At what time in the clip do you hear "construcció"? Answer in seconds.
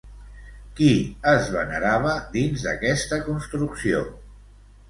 3.29-4.01